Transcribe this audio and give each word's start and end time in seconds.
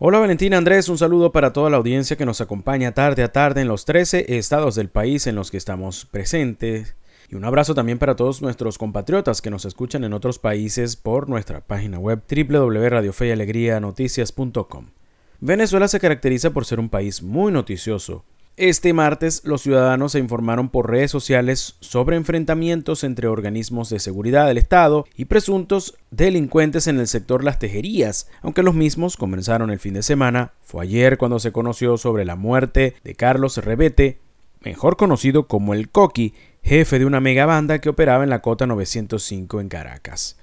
Hola 0.00 0.20
Valentina 0.20 0.56
Andrés, 0.56 0.88
un 0.88 0.96
saludo 0.96 1.32
para 1.32 1.52
toda 1.52 1.70
la 1.70 1.76
audiencia 1.76 2.16
que 2.16 2.24
nos 2.24 2.40
acompaña 2.40 2.94
tarde 2.94 3.24
a 3.24 3.32
tarde 3.32 3.62
en 3.62 3.68
los 3.68 3.84
13 3.84 4.38
estados 4.38 4.76
del 4.76 4.90
país 4.90 5.26
en 5.26 5.34
los 5.34 5.50
que 5.50 5.56
estamos 5.56 6.04
presentes. 6.04 6.94
Y 7.28 7.34
un 7.34 7.44
abrazo 7.44 7.74
también 7.74 7.98
para 7.98 8.14
todos 8.14 8.40
nuestros 8.40 8.78
compatriotas 8.78 9.42
que 9.42 9.50
nos 9.50 9.64
escuchan 9.64 10.04
en 10.04 10.12
otros 10.12 10.38
países 10.38 10.94
por 10.94 11.28
nuestra 11.28 11.62
página 11.62 11.98
web 11.98 12.22
www.radiofeyalegrianoticias.com. 12.30 14.86
Venezuela 15.40 15.88
se 15.88 15.98
caracteriza 15.98 16.50
por 16.50 16.64
ser 16.64 16.78
un 16.78 16.90
país 16.90 17.20
muy 17.20 17.50
noticioso, 17.50 18.24
este 18.58 18.92
martes, 18.92 19.42
los 19.44 19.62
ciudadanos 19.62 20.12
se 20.12 20.18
informaron 20.18 20.68
por 20.68 20.90
redes 20.90 21.10
sociales 21.10 21.76
sobre 21.80 22.16
enfrentamientos 22.16 23.04
entre 23.04 23.28
organismos 23.28 23.88
de 23.90 24.00
seguridad 24.00 24.46
del 24.46 24.58
Estado 24.58 25.06
y 25.16 25.26
presuntos 25.26 25.96
delincuentes 26.10 26.86
en 26.86 26.98
el 26.98 27.06
sector 27.06 27.44
Las 27.44 27.58
Tejerías, 27.58 28.28
aunque 28.42 28.62
los 28.62 28.74
mismos 28.74 29.16
comenzaron 29.16 29.70
el 29.70 29.78
fin 29.78 29.94
de 29.94 30.02
semana. 30.02 30.52
Fue 30.60 30.82
ayer 30.82 31.18
cuando 31.18 31.38
se 31.38 31.52
conoció 31.52 31.96
sobre 31.96 32.24
la 32.24 32.36
muerte 32.36 32.96
de 33.04 33.14
Carlos 33.14 33.58
Rebete, 33.58 34.18
mejor 34.60 34.96
conocido 34.96 35.46
como 35.46 35.72
el 35.72 35.88
Coqui, 35.88 36.34
jefe 36.62 36.98
de 36.98 37.06
una 37.06 37.20
megabanda 37.20 37.80
que 37.80 37.88
operaba 37.88 38.24
en 38.24 38.30
la 38.30 38.42
Cota 38.42 38.66
905 38.66 39.60
en 39.60 39.68
Caracas. 39.68 40.36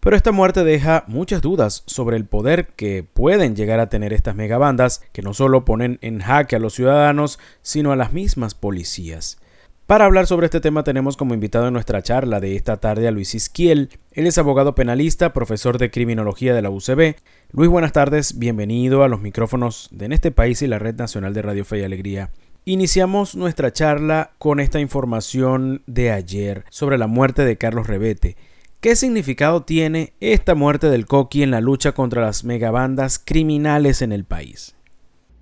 Pero 0.00 0.16
esta 0.16 0.32
muerte 0.32 0.64
deja 0.64 1.04
muchas 1.08 1.42
dudas 1.42 1.82
sobre 1.84 2.16
el 2.16 2.24
poder 2.24 2.68
que 2.68 3.04
pueden 3.04 3.54
llegar 3.54 3.80
a 3.80 3.90
tener 3.90 4.14
estas 4.14 4.34
megabandas, 4.34 5.02
que 5.12 5.20
no 5.20 5.34
solo 5.34 5.66
ponen 5.66 5.98
en 6.00 6.20
jaque 6.20 6.56
a 6.56 6.58
los 6.58 6.74
ciudadanos, 6.74 7.38
sino 7.60 7.92
a 7.92 7.96
las 7.96 8.14
mismas 8.14 8.54
policías. 8.54 9.38
Para 9.86 10.06
hablar 10.06 10.26
sobre 10.26 10.46
este 10.46 10.60
tema 10.60 10.84
tenemos 10.84 11.16
como 11.16 11.34
invitado 11.34 11.66
en 11.66 11.74
nuestra 11.74 12.00
charla 12.00 12.40
de 12.40 12.56
esta 12.56 12.78
tarde 12.78 13.08
a 13.08 13.10
Luis 13.10 13.34
Isquiel. 13.34 13.90
Él 14.12 14.26
es 14.26 14.38
abogado 14.38 14.74
penalista, 14.74 15.32
profesor 15.32 15.78
de 15.78 15.90
criminología 15.90 16.54
de 16.54 16.62
la 16.62 16.70
UCB. 16.70 17.16
Luis, 17.50 17.68
buenas 17.68 17.92
tardes, 17.92 18.38
bienvenido 18.38 19.02
a 19.02 19.08
los 19.08 19.20
micrófonos 19.20 19.88
de 19.90 20.06
En 20.06 20.12
este 20.12 20.30
país 20.30 20.62
y 20.62 20.68
la 20.68 20.78
Red 20.78 20.94
Nacional 20.94 21.34
de 21.34 21.42
Radio 21.42 21.64
Fe 21.64 21.80
y 21.80 21.82
Alegría. 21.82 22.30
Iniciamos 22.64 23.34
nuestra 23.34 23.72
charla 23.72 24.30
con 24.38 24.60
esta 24.60 24.78
información 24.78 25.82
de 25.86 26.12
ayer 26.12 26.64
sobre 26.70 26.96
la 26.96 27.08
muerte 27.08 27.44
de 27.44 27.56
Carlos 27.56 27.88
Rebete. 27.88 28.36
¿Qué 28.80 28.96
significado 28.96 29.62
tiene 29.62 30.14
esta 30.20 30.54
muerte 30.54 30.88
del 30.88 31.04
Coqui 31.04 31.42
en 31.42 31.50
la 31.50 31.60
lucha 31.60 31.92
contra 31.92 32.22
las 32.22 32.44
megabandas 32.44 33.18
criminales 33.18 34.00
en 34.00 34.10
el 34.10 34.24
país? 34.24 34.74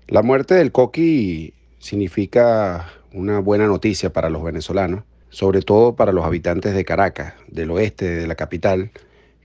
La 0.09 0.23
muerte 0.23 0.55
del 0.55 0.73
Coqui 0.73 1.53
significa 1.77 2.91
una 3.13 3.39
buena 3.39 3.65
noticia 3.65 4.11
para 4.11 4.29
los 4.29 4.43
venezolanos, 4.43 5.05
sobre 5.29 5.61
todo 5.61 5.95
para 5.95 6.11
los 6.11 6.25
habitantes 6.25 6.73
de 6.73 6.83
Caracas, 6.83 7.33
del 7.47 7.71
oeste 7.71 8.09
de 8.09 8.27
la 8.27 8.35
capital, 8.35 8.91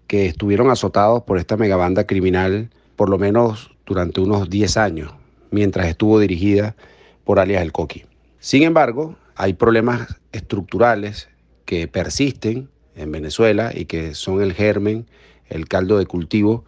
que 0.08 0.26
estuvieron 0.26 0.70
azotados 0.70 1.22
por 1.22 1.38
esta 1.38 1.56
megabanda 1.56 2.04
criminal 2.04 2.70
por 2.96 3.08
lo 3.08 3.16
menos 3.16 3.76
durante 3.86 4.20
unos 4.20 4.50
10 4.50 4.76
años, 4.76 5.14
mientras 5.52 5.86
estuvo 5.86 6.18
dirigida 6.18 6.74
por 7.22 7.38
alias 7.38 7.62
el 7.62 7.70
Coqui. 7.70 8.06
Sin 8.40 8.64
embargo, 8.64 9.14
hay 9.36 9.52
problemas 9.52 10.16
estructurales 10.32 11.28
que 11.64 11.86
persisten 11.86 12.73
en 12.96 13.12
Venezuela 13.12 13.72
y 13.74 13.86
que 13.86 14.14
son 14.14 14.42
el 14.42 14.52
germen, 14.52 15.06
el 15.48 15.68
caldo 15.68 15.98
de 15.98 16.06
cultivo 16.06 16.64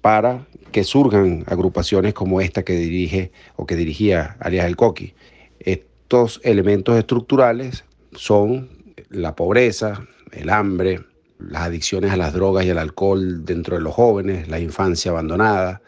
para 0.00 0.46
que 0.72 0.84
surjan 0.84 1.44
agrupaciones 1.46 2.14
como 2.14 2.40
esta 2.40 2.64
que 2.64 2.74
dirige 2.74 3.32
o 3.56 3.66
que 3.66 3.76
dirigía 3.76 4.36
alias 4.40 4.66
el 4.66 4.76
Coqui. 4.76 5.14
Estos 5.60 6.40
elementos 6.42 6.96
estructurales 6.98 7.84
son 8.14 8.68
la 9.10 9.36
pobreza, 9.36 10.06
el 10.32 10.50
hambre, 10.50 11.00
las 11.38 11.62
adicciones 11.62 12.10
a 12.10 12.16
las 12.16 12.32
drogas 12.32 12.64
y 12.64 12.70
al 12.70 12.78
alcohol 12.78 13.44
dentro 13.44 13.76
de 13.76 13.82
los 13.82 13.94
jóvenes, 13.94 14.48
la 14.48 14.60
infancia 14.60 15.10
abandonada, 15.10 15.82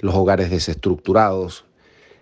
los 0.00 0.14
hogares 0.14 0.50
desestructurados, 0.50 1.64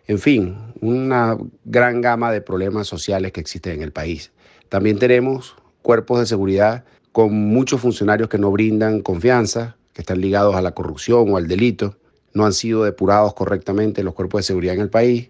en 0.07 0.19
fin, 0.19 0.57
una 0.81 1.39
gran 1.65 2.01
gama 2.01 2.31
de 2.31 2.43
problemas 2.43 2.87
sociales 2.87 3.33
que 3.33 3.41
existen 3.41 3.75
en 3.75 3.83
el 3.83 3.93
país. 3.93 4.33
También 4.69 4.99
tenemos 4.99 5.57
cuerpos 5.83 6.21
de 6.21 6.27
seguridad 6.27 6.85
con 7.15 7.33
muchos 7.33 7.81
funcionarios 7.81 8.29
que 8.29 8.39
no 8.39 8.51
brindan 8.51 9.01
confianza, 9.01 9.77
que 9.93 10.03
están 10.03 10.21
ligados 10.21 10.57
a 10.57 10.63
la 10.63 10.73
corrupción 10.73 11.33
o 11.33 11.37
al 11.37 11.47
delito, 11.47 11.97
no 12.33 12.45
han 12.45 12.53
sido 12.53 12.83
depurados 12.83 13.35
correctamente 13.35 14.03
los 14.03 14.15
cuerpos 14.15 14.41
de 14.41 14.43
seguridad 14.43 14.75
en 14.75 14.81
el 14.81 14.91
país, 14.91 15.29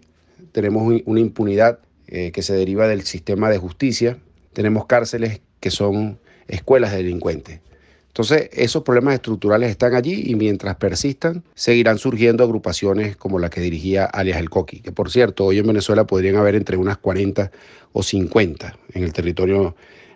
tenemos 0.51 1.01
una 1.05 1.19
impunidad 1.19 1.77
eh, 2.07 2.31
que 2.31 2.41
se 2.41 2.55
deriva 2.55 2.87
del 2.87 3.03
sistema 3.03 3.51
de 3.51 3.59
justicia, 3.59 4.17
tenemos 4.53 4.87
cárceles 4.87 5.41
que 5.59 5.69
son 5.69 6.17
escuelas 6.47 6.89
de 6.89 6.97
delincuentes. 6.97 7.59
Entonces, 8.07 8.49
esos 8.53 8.81
problemas 8.81 9.13
estructurales 9.13 9.69
están 9.69 9.93
allí 9.93 10.23
y 10.25 10.33
mientras 10.33 10.77
persistan, 10.77 11.43
seguirán 11.53 11.99
surgiendo 11.99 12.43
agrupaciones 12.43 13.15
como 13.15 13.37
la 13.37 13.51
que 13.51 13.61
dirigía 13.61 14.05
alias 14.05 14.39
El 14.39 14.49
Coqui, 14.49 14.79
que 14.79 14.91
por 14.91 15.11
cierto, 15.11 15.45
hoy 15.45 15.59
en 15.59 15.67
Venezuela 15.67 16.07
podrían 16.07 16.37
haber 16.37 16.55
entre 16.55 16.77
unas 16.77 16.97
40 16.97 17.51
o 17.93 18.01
50 18.01 18.75
en 18.95 19.03
el 19.03 19.13
territorio 19.13 19.75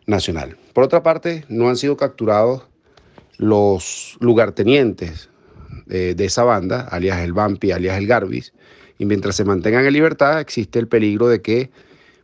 nacional. 0.09 0.57
Por 0.73 0.83
otra 0.83 1.03
parte, 1.03 1.45
no 1.47 1.69
han 1.69 1.77
sido 1.77 1.95
capturados 1.95 2.63
los 3.37 4.17
lugartenientes 4.19 5.29
de, 5.85 6.13
esa 6.19 6.43
banda, 6.43 6.81
alias 6.81 7.19
el 7.19 7.33
Vampi, 7.33 7.71
alias 7.71 7.97
el 7.97 8.07
Garbis, 8.07 8.53
y 8.97 9.05
mientras 9.05 9.35
se 9.35 9.45
mantengan 9.45 9.85
en 9.85 9.93
libertad 9.93 10.39
existe 10.39 10.77
el 10.77 10.87
peligro 10.87 11.27
de 11.27 11.41
que 11.41 11.71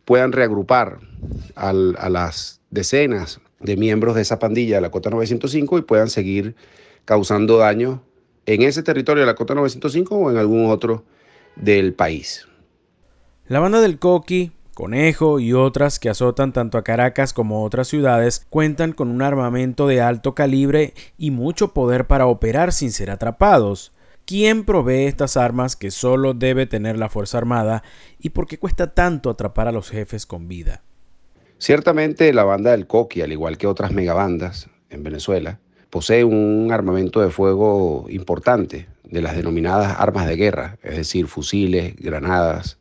puedan 0.04 0.34
reagrupar 0.34 1.00
a 1.56 1.74
las 1.74 2.62
decenas 2.70 3.40
de 3.60 3.78
miembros 3.78 4.16
de 4.16 4.22
esa 4.22 4.38
pandilla 4.38 4.76
de 4.76 4.82
la 4.82 4.92
Cota 4.92 5.10
905 5.10 5.80
y 5.80 5.82
puedan 5.82 6.10
seguir 6.10 6.56
causando 7.06 7.58
daño 7.58 8.04
en 8.46 8.62
ese 8.62 8.84
territorio 8.84 9.22
de 9.22 9.28
la 9.28 9.36
Cota 9.36 9.56
905 9.56 10.16
o 10.16 10.32
en 10.32 10.38
algún 10.38 10.70
otro 10.70 11.06
del 11.56 11.94
país. 11.94 12.48
La 13.48 13.60
banda 13.60 13.80
del 13.80 13.98
Coqui 13.98 14.52
Conejo 14.76 15.40
y 15.40 15.54
otras 15.54 16.00
que 16.00 16.10
azotan 16.10 16.52
tanto 16.52 16.78
a 16.78 16.84
Caracas 16.84 17.32
como 17.32 17.56
a 17.56 17.62
otras 17.62 17.88
ciudades 17.88 18.46
cuentan 18.50 18.92
con 18.92 19.10
un 19.10 19.22
armamento 19.22 19.88
de 19.88 20.02
alto 20.02 20.36
calibre 20.36 20.94
y 21.18 21.32
mucho 21.32 21.74
poder 21.74 22.08
para 22.08 22.28
operar 22.28 22.74
sin 22.74 22.92
ser 22.92 23.10
atrapados. 23.10 23.94
¿Quién 24.26 24.66
provee 24.66 25.06
estas 25.06 25.38
armas 25.38 25.78
que 25.78 25.92
solo 25.92 26.34
debe 26.34 26.66
tener 26.66 26.98
la 27.00 27.10
Fuerza 27.10 27.38
Armada 27.38 27.84
y 28.20 28.32
por 28.32 28.48
qué 28.48 28.60
cuesta 28.60 28.94
tanto 28.94 29.30
atrapar 29.30 29.70
a 29.70 29.72
los 29.72 29.90
jefes 29.90 30.26
con 30.26 30.50
vida? 30.50 30.84
Ciertamente 31.58 32.34
la 32.34 32.44
banda 32.44 32.72
del 32.72 32.86
Coqui, 32.86 33.22
al 33.22 33.32
igual 33.32 33.58
que 33.58 33.68
otras 33.68 33.94
megabandas 33.94 34.70
en 34.90 35.04
Venezuela, 35.04 35.60
posee 35.90 36.26
un 36.26 36.70
armamento 36.74 37.22
de 37.22 37.30
fuego 37.30 38.08
importante 38.10 38.90
de 39.06 39.22
las 39.22 39.38
denominadas 39.38 39.96
armas 39.98 40.28
de 40.28 40.36
guerra, 40.36 40.78
es 40.84 40.98
decir, 40.98 41.28
fusiles, 41.28 41.96
granadas, 41.96 42.78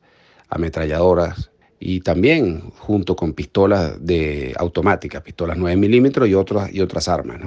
ametralladoras, 0.48 1.52
y 1.86 2.00
también 2.00 2.70
junto 2.78 3.14
con 3.14 3.34
pistolas 3.34 3.98
de 4.00 4.54
automáticas, 4.56 5.20
pistolas 5.20 5.58
9 5.58 5.76
milímetros 5.76 6.26
y, 6.26 6.34
otras, 6.34 6.72
y 6.72 6.80
otras 6.80 7.08
armas. 7.08 7.38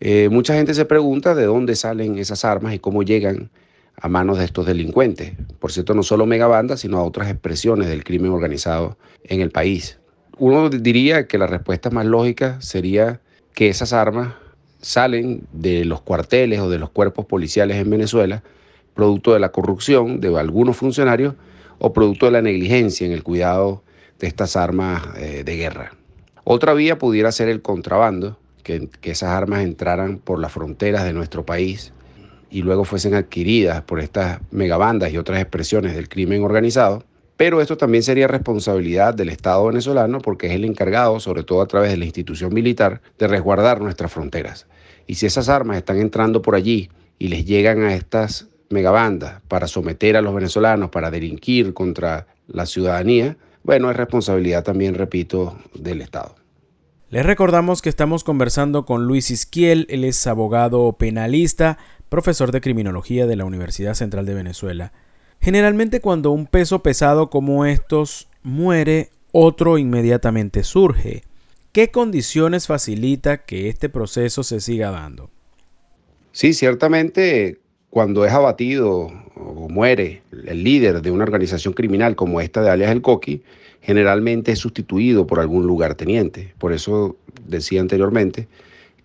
Eh, 0.00 0.28
mucha 0.30 0.52
gente 0.52 0.74
se 0.74 0.84
pregunta 0.84 1.34
de 1.34 1.46
dónde 1.46 1.74
salen 1.74 2.18
esas 2.18 2.44
armas 2.44 2.74
y 2.74 2.78
cómo 2.78 3.02
llegan 3.02 3.48
a 3.96 4.06
manos 4.10 4.36
de 4.36 4.44
estos 4.44 4.66
delincuentes. 4.66 5.32
Por 5.58 5.72
cierto, 5.72 5.94
no 5.94 6.02
solo 6.02 6.26
megabandas, 6.26 6.80
sino 6.80 6.98
a 6.98 7.04
otras 7.04 7.30
expresiones 7.30 7.88
del 7.88 8.04
crimen 8.04 8.32
organizado 8.32 8.98
en 9.24 9.40
el 9.40 9.50
país. 9.50 9.98
Uno 10.36 10.68
diría 10.68 11.26
que 11.26 11.38
la 11.38 11.46
respuesta 11.46 11.88
más 11.88 12.04
lógica 12.04 12.60
sería 12.60 13.22
que 13.54 13.70
esas 13.70 13.94
armas 13.94 14.34
salen 14.82 15.44
de 15.54 15.86
los 15.86 16.02
cuarteles 16.02 16.60
o 16.60 16.68
de 16.68 16.78
los 16.78 16.90
cuerpos 16.90 17.24
policiales 17.24 17.78
en 17.78 17.88
Venezuela, 17.88 18.42
producto 18.92 19.32
de 19.32 19.40
la 19.40 19.52
corrupción 19.52 20.20
de 20.20 20.38
algunos 20.38 20.76
funcionarios 20.76 21.34
o 21.80 21.92
producto 21.92 22.26
de 22.26 22.32
la 22.32 22.42
negligencia 22.42 23.06
en 23.06 23.12
el 23.12 23.24
cuidado 23.24 23.82
de 24.20 24.28
estas 24.28 24.54
armas 24.54 25.02
eh, 25.16 25.42
de 25.44 25.56
guerra. 25.56 25.92
Otra 26.44 26.74
vía 26.74 26.98
pudiera 26.98 27.32
ser 27.32 27.48
el 27.48 27.62
contrabando, 27.62 28.38
que, 28.62 28.88
que 29.00 29.10
esas 29.10 29.30
armas 29.30 29.62
entraran 29.62 30.18
por 30.18 30.38
las 30.38 30.52
fronteras 30.52 31.04
de 31.04 31.12
nuestro 31.12 31.44
país 31.44 31.92
y 32.50 32.62
luego 32.62 32.84
fuesen 32.84 33.14
adquiridas 33.14 33.82
por 33.82 34.00
estas 34.00 34.40
megabandas 34.50 35.12
y 35.12 35.18
otras 35.18 35.40
expresiones 35.40 35.94
del 35.94 36.08
crimen 36.08 36.42
organizado. 36.42 37.04
Pero 37.36 37.62
esto 37.62 37.78
también 37.78 38.02
sería 38.02 38.28
responsabilidad 38.28 39.14
del 39.14 39.30
Estado 39.30 39.64
venezolano 39.66 40.20
porque 40.20 40.48
es 40.48 40.52
el 40.52 40.66
encargado, 40.66 41.20
sobre 41.20 41.42
todo 41.42 41.62
a 41.62 41.66
través 41.66 41.90
de 41.90 41.96
la 41.96 42.04
institución 42.04 42.52
militar, 42.52 43.00
de 43.18 43.28
resguardar 43.28 43.80
nuestras 43.80 44.12
fronteras. 44.12 44.66
Y 45.06 45.14
si 45.14 45.24
esas 45.24 45.48
armas 45.48 45.78
están 45.78 45.98
entrando 45.98 46.42
por 46.42 46.54
allí 46.54 46.90
y 47.18 47.28
les 47.28 47.46
llegan 47.46 47.82
a 47.82 47.94
estas 47.94 48.48
megabanda 48.70 49.42
para 49.48 49.66
someter 49.66 50.16
a 50.16 50.22
los 50.22 50.34
venezolanos, 50.34 50.90
para 50.90 51.10
delinquir 51.10 51.74
contra 51.74 52.26
la 52.46 52.66
ciudadanía, 52.66 53.36
bueno, 53.62 53.90
es 53.90 53.96
responsabilidad 53.96 54.64
también, 54.64 54.94
repito, 54.94 55.58
del 55.74 56.00
Estado. 56.00 56.36
Les 57.10 57.26
recordamos 57.26 57.82
que 57.82 57.88
estamos 57.88 58.24
conversando 58.24 58.86
con 58.86 59.06
Luis 59.06 59.30
Isquiel, 59.30 59.86
él 59.90 60.04
es 60.04 60.26
abogado 60.26 60.92
penalista, 60.92 61.76
profesor 62.08 62.52
de 62.52 62.60
criminología 62.60 63.26
de 63.26 63.36
la 63.36 63.44
Universidad 63.44 63.94
Central 63.94 64.24
de 64.26 64.34
Venezuela. 64.34 64.92
Generalmente 65.40 66.00
cuando 66.00 66.30
un 66.30 66.46
peso 66.46 66.82
pesado 66.82 67.28
como 67.28 67.66
estos 67.66 68.28
muere, 68.42 69.10
otro 69.32 69.78
inmediatamente 69.78 70.62
surge. 70.62 71.24
¿Qué 71.72 71.90
condiciones 71.90 72.66
facilita 72.66 73.38
que 73.38 73.68
este 73.68 73.88
proceso 73.88 74.42
se 74.42 74.60
siga 74.60 74.90
dando? 74.90 75.30
Sí, 76.32 76.52
ciertamente 76.52 77.58
cuando 77.90 78.24
es 78.24 78.32
abatido 78.32 79.10
o 79.34 79.68
muere 79.68 80.22
el 80.46 80.62
líder 80.62 81.02
de 81.02 81.10
una 81.10 81.24
organización 81.24 81.74
criminal 81.74 82.14
como 82.14 82.40
esta 82.40 82.62
de 82.62 82.70
alias 82.70 82.92
El 82.92 83.02
Coqui, 83.02 83.42
generalmente 83.82 84.52
es 84.52 84.60
sustituido 84.60 85.26
por 85.26 85.40
algún 85.40 85.66
lugarteniente. 85.66 86.54
Por 86.58 86.72
eso 86.72 87.16
decía 87.46 87.80
anteriormente 87.80 88.46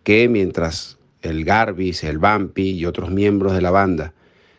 que 0.04 0.30
mientras 0.30 0.98
el 1.24 1.44
Garbis, 1.44 2.04
el 2.04 2.20
Vampi 2.20 2.72
y 2.72 2.86
otros 2.86 3.10
miembros 3.10 3.54
de 3.54 3.62
la 3.62 3.72
banda 3.72 4.14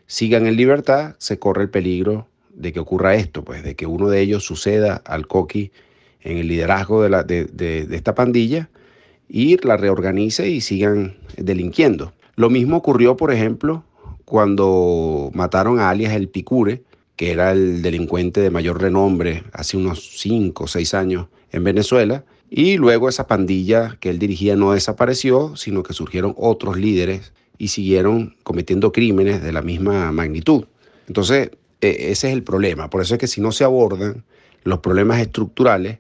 sigan 0.06 0.46
en 0.46 0.56
libertad, 0.56 1.14
se 1.19 1.38
corre 1.38 1.62
el 1.62 1.70
peligro 1.70 2.26
de 2.52 2.72
que 2.72 2.81
ocurra 2.81 3.14
esto, 3.14 3.44
pues 3.44 3.62
de 3.62 3.76
que 3.76 3.87
uno 3.87 4.08
de 4.08 4.20
ellos 4.20 4.44
suceda 4.44 5.02
al 5.05 5.26
Coqui 5.29 5.70
en 6.22 6.38
el 6.38 6.49
liderazgo 6.49 7.02
de, 7.02 7.11
la, 7.11 7.22
de 7.22 7.87
esta 7.93 8.14
pandilla 8.14 8.69
y 9.29 9.56
la 9.64 9.76
reorganice 9.76 10.49
y 10.49 10.61
sigan 10.61 11.17
delinquiendo. 11.37 12.12
Lo 12.34 12.50
mismo 12.50 12.79
ocurrió, 12.79 13.17
por 13.17 13.32
ejemplo, 13.32 13.84
cuando 14.26 15.31
mataron 15.34 15.78
a 15.78 15.88
alias 15.88 16.12
El 16.12 16.28
Picure, 16.28 16.82
que 17.14 17.31
era 17.31 17.52
el 17.52 17.81
delincuente 17.81 18.40
de 18.40 18.50
mayor 18.50 18.82
renombre 18.82 19.44
hace 19.52 19.76
unos 19.78 20.19
5 20.19 20.64
o 20.64 20.67
6 20.67 20.94
años 20.94 21.28
en 21.52 21.64
Venezuela, 21.64 22.25
y 22.50 22.76
luego 22.76 23.08
esa 23.08 23.26
pandilla 23.26 23.96
que 24.00 24.11
él 24.11 24.19
dirigía 24.19 24.56
no 24.56 24.73
desapareció, 24.73 25.56
sino 25.56 25.82
que 25.82 25.94
surgieron 25.94 26.34
otros 26.37 26.76
líderes 26.76 27.32
y 27.56 27.69
siguieron 27.69 28.37
cometiendo 28.43 28.93
crímenes 28.93 29.43
de 29.43 29.52
la 29.52 29.62
misma 29.62 30.11
magnitud. 30.12 30.64
Entonces, 31.06 31.52
e, 31.81 32.11
ese 32.11 32.29
es 32.29 32.34
el 32.34 32.43
problema. 32.43 32.90
Por 32.90 33.02
eso 33.02 33.14
es 33.14 33.20
que 33.20 33.29
si 33.29 33.40
no 33.40 33.52
se 33.52 33.64
abordan 33.64 34.25
los 34.64 34.81
problemas 34.81 35.20
estructurales, 35.20 35.99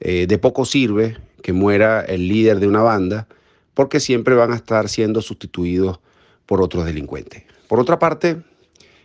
eh, 0.00 0.26
de 0.26 0.38
poco 0.38 0.64
sirve 0.64 1.18
que 1.42 1.52
muera 1.52 2.00
el 2.00 2.26
líder 2.26 2.58
de 2.58 2.66
una 2.66 2.80
banda, 2.82 3.28
porque 3.74 4.00
siempre 4.00 4.34
van 4.34 4.52
a 4.52 4.56
estar 4.56 4.88
siendo 4.88 5.20
sustituidos 5.20 6.00
por 6.46 6.62
otros 6.62 6.86
delincuentes. 6.86 7.49
Por 7.70 7.78
otra 7.78 8.00
parte, 8.00 8.42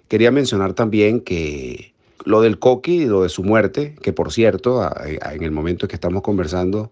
quería 0.07 0.31
mencionar 0.31 0.73
también 0.73 1.21
que 1.21 1.93
lo 2.23 2.41
del 2.41 2.57
Coqui 2.57 3.03
y 3.03 3.05
lo 3.05 3.21
de 3.21 3.29
su 3.29 3.43
muerte, 3.43 3.93
que 4.01 4.11
por 4.11 4.33
cierto, 4.33 4.89
en 5.05 5.43
el 5.43 5.51
momento 5.51 5.85
en 5.85 5.89
que 5.89 5.95
estamos 5.95 6.23
conversando, 6.23 6.91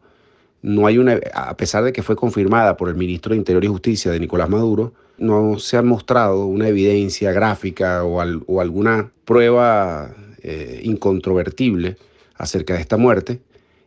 no 0.62 0.86
hay 0.86 1.00
una, 1.00 1.20
a 1.34 1.58
pesar 1.58 1.84
de 1.84 1.92
que 1.92 2.04
fue 2.04 2.16
confirmada 2.16 2.78
por 2.78 2.90
el 2.90 2.96
ministro 2.96 3.32
de 3.32 3.38
Interior 3.38 3.66
y 3.66 3.70
Justicia 3.70 4.12
de 4.12 4.20
Nicolás 4.20 4.52
Maduro, 4.52 4.94
no 5.18 5.58
se 5.58 5.76
ha 5.76 5.82
mostrado 5.82 6.46
una 6.46 6.68
evidencia 6.68 7.32
gráfica 7.32 8.04
o, 8.04 8.22
alguna 8.62 9.12
prueba 9.26 10.14
eh, 10.44 10.80
incontrovertible 10.84 11.98
acerca 12.36 12.76
de 12.76 12.82
esta 12.82 12.98
muerte. 12.98 13.42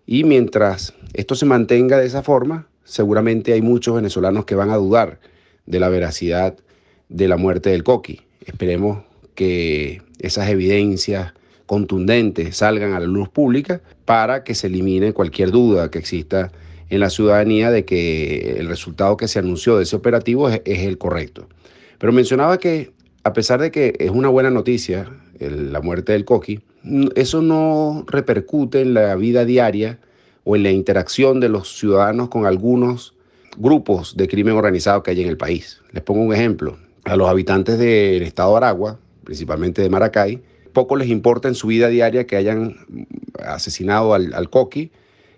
Y 0.07 0.25
mientras 0.25 0.93
esto 1.15 1.37
se 1.37 1.47
mantenga 1.47 1.99
de 1.99 2.07
esa 2.07 2.25
forma, 2.25 2.67
seguramente 2.83 3.53
hay 3.53 3.63
muchos 3.63 3.95
venezolanos 3.95 4.45
que 4.45 4.57
van 4.57 4.71
a 4.71 4.77
dudar 4.77 5.21
de 5.67 5.79
la 5.79 5.89
veracidad 5.89 6.57
de 7.09 7.29
la 7.29 7.37
muerte 7.37 7.71
del 7.71 7.85
Coqui. 7.85 8.21
Esperemos 8.45 9.05
que 9.35 10.03
esas 10.19 10.49
evidencias 10.49 11.33
contundentes 11.67 12.57
salgan 12.57 12.93
a 12.93 13.01
la 13.01 13.07
luz 13.07 13.29
pública 13.29 13.81
para 14.05 14.45
que 14.45 14.55
se 14.55 14.69
elimine 14.69 15.13
cualquier 15.13 15.51
duda 15.51 15.91
que 15.91 15.99
exista 15.99 16.53
en 16.89 17.01
la 17.01 17.11
ciudadanía 17.11 17.71
de 17.71 17.85
que 17.85 18.57
el 18.59 18.69
resultado 18.69 19.17
que 19.17 19.29
se 19.29 19.41
anunció 19.41 19.77
de 19.77 19.83
ese 19.83 19.97
operativo 19.97 20.49
es, 20.49 20.63
el 20.65 20.99
correcto. 20.99 21.49
Pero 21.99 22.13
mencionaba 22.13 22.59
que 22.59 22.93
a 23.25 23.33
pesar 23.33 23.61
de 23.61 23.71
que 23.73 23.95
es 23.99 24.11
una 24.11 24.29
buena 24.29 24.51
noticia 24.51 25.11
la 25.41 25.81
muerte 25.81 26.13
del 26.13 26.25
Coqui, 26.25 26.61
eso 27.17 27.43
no 27.43 28.05
repercute 28.07 28.81
en 28.81 28.95
la 28.95 29.17
vida 29.17 29.45
diaria 29.45 29.99
o 30.45 30.55
en 30.55 30.63
la 30.63 30.71
interacción 30.71 31.41
de 31.41 31.49
los 31.49 31.77
ciudadanos 31.77 32.29
con 32.29 32.47
algunos 32.47 33.15
grupos 33.59 34.17
de 34.17 34.29
crimen 34.29 34.55
organizado 34.55 35.03
que 35.03 35.11
hay 35.11 35.23
en 35.23 35.29
el 35.29 35.37
país. 35.37 35.81
Les 35.93 36.05
pongo 36.05 36.23
un 36.23 36.33
ejemplo. 36.33 36.79
A 37.07 37.15
los 37.15 37.29
habitantes 37.29 37.79
del 37.79 38.25
estado 38.25 38.51
de 38.51 38.57
Aragua, 38.57 38.99
principalmente 39.23 39.81
de 39.81 39.89
Maracay, 39.89 40.43
poco 40.73 40.97
les 40.97 41.09
importa 41.09 41.47
en 41.47 41.55
su 41.55 41.69
vida 41.69 41.87
diaria 41.87 42.27
que 42.27 42.35
hayan 42.35 42.79
asesinado 43.39 44.13
al, 44.13 44.35
al 44.35 44.51
Coqui, 44.51 44.91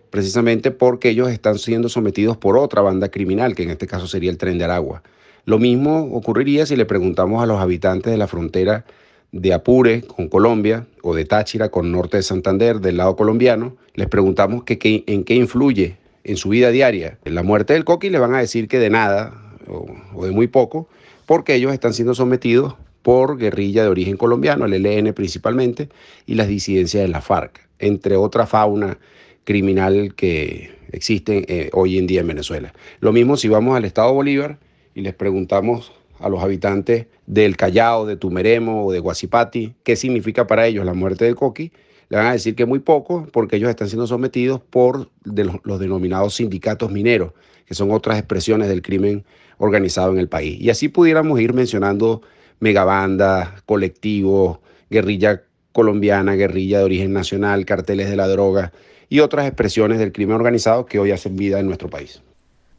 precisamente 0.08 0.70
porque 0.70 1.10
ellos 1.10 1.28
están 1.28 1.58
siendo 1.58 1.90
sometidos 1.90 2.38
por 2.38 2.56
otra 2.56 2.80
banda 2.80 3.10
criminal, 3.10 3.54
que 3.54 3.64
en 3.64 3.70
este 3.70 3.86
caso 3.86 4.06
sería 4.06 4.30
el 4.30 4.38
Tren 4.38 4.56
de 4.56 4.64
Aragua. 4.64 5.02
Lo 5.44 5.58
mismo 5.58 6.08
ocurriría 6.14 6.64
si 6.64 6.74
le 6.74 6.86
preguntamos 6.86 7.42
a 7.42 7.46
los 7.46 7.60
habitantes 7.60 8.10
de 8.10 8.16
la 8.16 8.28
frontera 8.28 8.86
de 9.32 9.52
Apure 9.52 10.00
con 10.00 10.28
Colombia 10.28 10.86
o 11.02 11.14
de 11.14 11.26
Táchira 11.26 11.68
con 11.68 11.92
Norte 11.92 12.16
de 12.16 12.22
Santander 12.22 12.80
del 12.80 12.96
lado 12.96 13.14
colombiano, 13.14 13.76
les 13.92 14.08
preguntamos 14.08 14.62
en 14.66 15.24
qué 15.24 15.34
influye 15.34 15.98
en 16.24 16.38
su 16.38 16.48
vida 16.48 16.70
diaria 16.70 17.18
la 17.24 17.42
muerte 17.42 17.74
del 17.74 17.84
coqui, 17.84 18.08
le 18.08 18.18
van 18.18 18.34
a 18.34 18.38
decir 18.38 18.68
que 18.68 18.78
de 18.78 18.88
nada 18.88 19.34
o 19.66 20.24
de 20.24 20.32
muy 20.32 20.46
poco, 20.46 20.88
porque 21.28 21.54
ellos 21.54 21.74
están 21.74 21.92
siendo 21.92 22.14
sometidos 22.14 22.76
por 23.02 23.36
guerrilla 23.36 23.82
de 23.82 23.90
origen 23.90 24.16
colombiano, 24.16 24.64
el 24.64 24.86
ELN 24.86 25.12
principalmente, 25.12 25.90
y 26.24 26.36
las 26.36 26.48
disidencias 26.48 27.02
de 27.02 27.08
la 27.08 27.20
FARC, 27.20 27.68
entre 27.78 28.16
otra 28.16 28.46
fauna 28.46 28.98
criminal 29.44 30.14
que 30.14 30.70
existe 30.90 31.44
eh, 31.46 31.68
hoy 31.74 31.98
en 31.98 32.06
día 32.06 32.22
en 32.22 32.28
Venezuela. 32.28 32.72
Lo 33.00 33.12
mismo 33.12 33.36
si 33.36 33.46
vamos 33.48 33.76
al 33.76 33.84
Estado 33.84 34.10
Bolívar 34.14 34.58
y 34.94 35.02
les 35.02 35.12
preguntamos 35.12 35.92
a 36.18 36.30
los 36.30 36.42
habitantes 36.42 37.08
del 37.26 37.58
Callao, 37.58 38.06
de 38.06 38.16
Tumeremo 38.16 38.86
o 38.86 38.92
de 38.92 39.00
Guasipati, 39.00 39.74
qué 39.82 39.96
significa 39.96 40.46
para 40.46 40.66
ellos 40.66 40.86
la 40.86 40.94
muerte 40.94 41.26
del 41.26 41.36
Coqui, 41.36 41.72
le 42.08 42.16
van 42.16 42.26
a 42.26 42.32
decir 42.32 42.54
que 42.54 42.66
muy 42.66 42.78
poco 42.78 43.26
porque 43.32 43.56
ellos 43.56 43.70
están 43.70 43.88
siendo 43.88 44.06
sometidos 44.06 44.60
por 44.60 45.10
los, 45.24 45.80
denominados 45.80 46.34
sindicatos 46.36 46.90
mineros, 46.90 47.32
que 47.66 47.74
son 47.74 47.90
otras 47.90 48.18
expresiones 48.18 48.68
del 48.68 48.82
crimen 48.82 49.24
organizado 49.58 50.12
en 50.12 50.18
el 50.18 50.28
país. 50.28 50.60
Y 50.60 50.70
así 50.70 50.88
pudiéramos 50.88 51.40
ir 51.40 51.52
mencionando 51.52 52.22
megabandas, 52.60 53.62
colectivos, 53.62 54.58
guerrilla 54.90 55.42
colombiana, 55.72 56.34
guerrilla 56.34 56.78
de 56.78 56.84
origen 56.84 57.12
nacional, 57.12 57.64
carteles 57.66 58.08
de 58.08 58.16
la 58.16 58.26
droga 58.26 58.72
y 59.08 59.20
otras 59.20 59.46
expresiones 59.46 59.98
del 59.98 60.12
crimen 60.12 60.36
organizado 60.36 60.86
que 60.86 60.98
hoy 60.98 61.10
hacen 61.10 61.36
vida 61.36 61.60
en 61.60 61.66
nuestro 61.66 61.88
país. 61.88 62.22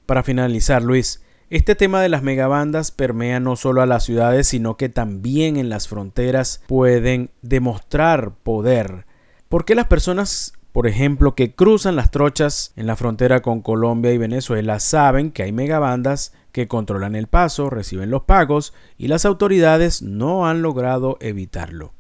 Para 0.06 0.24
finalizar, 0.24 0.82
Luis, 0.82 1.22
este 1.52 1.76
tema 1.76 2.02
de 2.02 2.10
las 2.10 2.24
megabandas 2.24 2.92
permea 2.92 3.40
no 3.40 3.56
solo 3.56 3.82
a 3.82 3.86
las 3.86 4.06
ciudades, 4.06 4.48
sino 4.48 4.78
que 4.78 4.90
también 4.90 5.58
en 5.58 5.70
las 5.70 5.88
fronteras 5.88 6.64
pueden 6.68 7.30
demostrar 7.42 8.34
poder. 8.44 9.06
¿Por 9.50 9.66
qué 9.66 9.74
las 9.74 9.88
personas, 9.88 10.54
por 10.72 10.86
ejemplo, 10.86 11.34
que 11.34 11.56
cruzan 11.56 11.96
las 11.96 12.12
trochas 12.12 12.72
en 12.76 12.86
la 12.86 12.96
frontera 12.96 13.42
con 13.42 13.64
Colombia 13.64 14.14
y 14.14 14.20
Venezuela 14.20 14.80
saben 14.80 15.32
que 15.32 15.42
hay 15.42 15.52
megabandas 15.52 16.34
que 16.52 16.68
controlan 16.68 17.16
el 17.16 17.26
paso, 17.26 17.72
reciben 17.72 18.12
los 18.12 18.22
pagos 18.26 18.76
y 18.96 19.08
las 19.08 19.26
autoridades 19.26 20.04
no 20.04 20.48
han 20.48 20.62
logrado 20.62 21.18
evitarlo? 21.20 21.94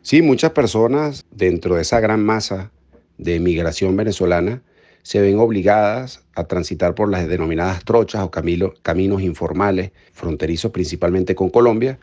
Sí, 0.00 0.22
muchas 0.22 0.50
personas 0.50 1.24
dentro 1.30 1.76
de 1.76 1.82
esa 1.82 2.00
gran 2.00 2.24
masa 2.24 2.72
de 3.16 3.38
migración 3.38 3.96
venezolana 3.96 4.62
se 5.04 5.20
ven 5.20 5.38
obligadas 5.38 6.24
a 6.34 6.48
transitar 6.48 6.96
por 6.96 7.08
las 7.08 7.28
denominadas 7.28 7.84
trochas 7.84 8.24
o 8.24 8.32
caminos 8.32 9.22
informales, 9.22 9.92
fronterizos 10.12 10.72
principalmente 10.72 11.36
con 11.36 11.48
Colombia, 11.48 12.00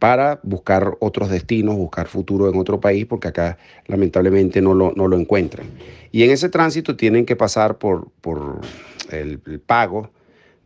para 0.00 0.40
buscar 0.42 0.96
otros 1.00 1.28
destinos, 1.28 1.76
buscar 1.76 2.08
futuro 2.08 2.48
en 2.48 2.58
otro 2.58 2.80
país, 2.80 3.04
porque 3.04 3.28
acá 3.28 3.58
lamentablemente 3.86 4.62
no 4.62 4.72
lo, 4.72 4.92
no 4.96 5.06
lo 5.06 5.16
encuentran. 5.16 5.66
Y 6.10 6.22
en 6.22 6.30
ese 6.30 6.48
tránsito 6.48 6.96
tienen 6.96 7.26
que 7.26 7.36
pasar 7.36 7.76
por, 7.76 8.08
por 8.22 8.62
el, 9.10 9.38
pago 9.60 10.10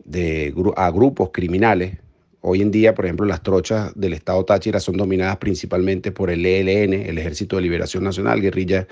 de, 0.04 0.54
a 0.76 0.88
grupos 0.92 1.30
criminales. 1.32 1.98
Hoy 2.42 2.62
en 2.62 2.70
día, 2.70 2.94
por 2.94 3.06
ejemplo, 3.06 3.26
las 3.26 3.42
trochas 3.42 3.92
del 3.96 4.12
Estado 4.12 4.44
Táchira 4.44 4.78
son 4.78 4.96
dominadas 4.96 5.38
principalmente 5.38 6.12
por 6.12 6.30
el 6.30 6.46
ELN, 6.46 6.92
el 6.92 7.18
Ejército 7.18 7.56
de 7.56 7.62
Liberación 7.62 8.04
Nacional, 8.04 8.40
guerrilla 8.40 8.86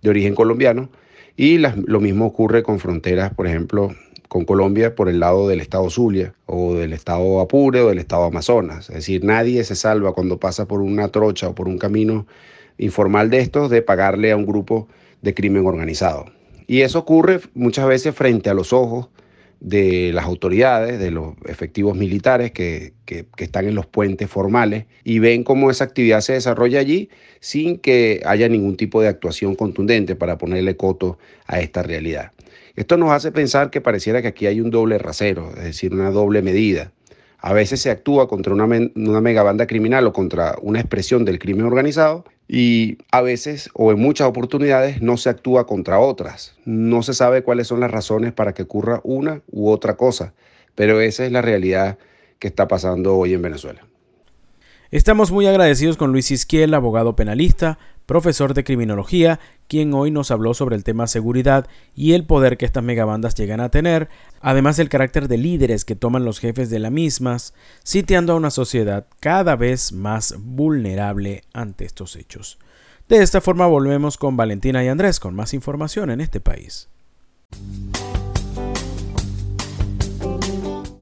de 0.00 0.10
origen 0.10 0.36
colombiano, 0.36 0.90
y 1.38 1.58
lo 1.58 2.00
mismo 2.00 2.26
ocurre 2.26 2.64
con 2.64 2.80
fronteras, 2.80 3.32
por 3.32 3.46
ejemplo, 3.46 3.94
con 4.26 4.44
Colombia 4.44 4.96
por 4.96 5.08
el 5.08 5.20
lado 5.20 5.46
del 5.46 5.60
estado 5.60 5.88
Zulia 5.88 6.34
o 6.46 6.74
del 6.74 6.92
estado 6.92 7.38
Apure 7.38 7.80
o 7.80 7.88
del 7.90 8.00
estado 8.00 8.24
Amazonas. 8.24 8.88
Es 8.88 8.96
decir, 8.96 9.22
nadie 9.22 9.62
se 9.62 9.76
salva 9.76 10.14
cuando 10.14 10.40
pasa 10.40 10.66
por 10.66 10.80
una 10.80 11.10
trocha 11.10 11.48
o 11.48 11.54
por 11.54 11.68
un 11.68 11.78
camino 11.78 12.26
informal 12.76 13.30
de 13.30 13.38
estos 13.38 13.70
de 13.70 13.82
pagarle 13.82 14.32
a 14.32 14.36
un 14.36 14.46
grupo 14.46 14.88
de 15.22 15.32
crimen 15.32 15.64
organizado. 15.64 16.24
Y 16.66 16.80
eso 16.80 16.98
ocurre 16.98 17.38
muchas 17.54 17.86
veces 17.86 18.16
frente 18.16 18.50
a 18.50 18.54
los 18.54 18.72
ojos 18.72 19.08
de 19.60 20.12
las 20.12 20.24
autoridades, 20.24 20.98
de 20.98 21.10
los 21.10 21.34
efectivos 21.46 21.96
militares 21.96 22.52
que, 22.52 22.92
que, 23.04 23.26
están 23.38 23.66
en 23.66 23.74
los 23.74 23.86
puentes 23.86 24.30
formales 24.30 24.86
y 25.02 25.18
ven 25.18 25.42
cómo 25.42 25.70
esa 25.70 25.84
actividad 25.84 26.20
se 26.20 26.34
desarrolla 26.34 26.78
allí 26.78 27.08
sin 27.40 27.78
que 27.78 28.22
haya 28.24 28.48
ningún 28.48 28.76
tipo 28.76 29.00
de 29.02 29.08
actuación 29.08 29.56
contundente 29.56 30.14
para 30.14 30.38
ponerle 30.38 30.76
coto 30.76 31.18
a 31.46 31.60
esta 31.60 31.82
realidad. 31.82 32.32
Esto 32.76 32.96
nos 32.96 33.10
hace 33.10 33.32
pensar 33.32 33.70
que 33.70 33.80
pareciera 33.80 34.22
que 34.22 34.28
aquí 34.28 34.46
hay 34.46 34.60
un 34.60 34.70
doble 34.70 34.98
rasero, 34.98 35.50
es 35.56 35.64
decir, 35.64 35.92
una 35.92 36.10
doble 36.10 36.42
medida. 36.42 36.92
A 37.38 37.52
veces 37.52 37.80
se 37.80 37.90
actúa 37.90 38.28
contra 38.28 38.54
una, 38.54 38.64
una 38.64 39.20
megabanda 39.20 39.66
criminal 39.66 40.06
o 40.06 40.12
contra 40.12 40.56
una 40.62 40.78
expresión 40.78 41.24
del 41.24 41.38
crimen 41.40 41.66
organizado 41.66 42.24
y 42.48 42.96
a 43.12 43.20
veces 43.20 43.68
o 43.74 43.92
en 43.92 43.98
muchas 43.98 44.26
oportunidades 44.26 45.02
no 45.02 45.18
se 45.18 45.28
actúa 45.28 45.66
contra 45.66 46.00
otras. 46.00 46.56
No 46.64 47.02
se 47.02 47.12
sabe 47.12 47.42
cuáles 47.42 47.68
son 47.68 47.80
las 47.80 47.90
razones 47.90 48.32
para 48.32 48.54
que 48.54 48.62
ocurra 48.62 49.00
una 49.04 49.42
u 49.52 49.68
otra 49.68 49.96
cosa, 49.96 50.32
pero 50.74 51.00
esa 51.00 51.26
es 51.26 51.32
la 51.32 51.42
realidad 51.42 51.98
que 52.38 52.48
está 52.48 52.66
pasando 52.66 53.16
hoy 53.16 53.34
en 53.34 53.42
Venezuela. 53.42 53.82
Estamos 54.90 55.30
muy 55.30 55.46
agradecidos 55.46 55.98
con 55.98 56.12
Luis 56.12 56.30
Isquiel, 56.30 56.72
abogado 56.72 57.14
penalista, 57.14 57.78
profesor 58.08 58.54
de 58.54 58.64
criminología, 58.64 59.38
quien 59.68 59.92
hoy 59.92 60.10
nos 60.10 60.30
habló 60.30 60.54
sobre 60.54 60.76
el 60.76 60.82
tema 60.82 61.06
seguridad 61.06 61.68
y 61.94 62.14
el 62.14 62.24
poder 62.24 62.56
que 62.56 62.64
estas 62.64 62.82
megabandas 62.82 63.34
llegan 63.34 63.60
a 63.60 63.68
tener, 63.68 64.08
además 64.40 64.78
del 64.78 64.88
carácter 64.88 65.28
de 65.28 65.36
líderes 65.36 65.84
que 65.84 65.94
toman 65.94 66.24
los 66.24 66.40
jefes 66.40 66.70
de 66.70 66.78
las 66.78 66.90
mismas, 66.90 67.52
sitiando 67.84 68.32
a 68.32 68.36
una 68.36 68.50
sociedad 68.50 69.06
cada 69.20 69.56
vez 69.56 69.92
más 69.92 70.34
vulnerable 70.38 71.42
ante 71.52 71.84
estos 71.84 72.16
hechos. 72.16 72.58
De 73.10 73.22
esta 73.22 73.42
forma 73.42 73.66
volvemos 73.66 74.16
con 74.16 74.38
Valentina 74.38 74.82
y 74.82 74.88
Andrés 74.88 75.20
con 75.20 75.34
más 75.34 75.52
información 75.52 76.08
en 76.10 76.22
este 76.22 76.40
país. 76.40 76.88